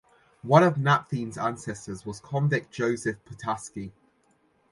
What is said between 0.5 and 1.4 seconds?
of Napthine's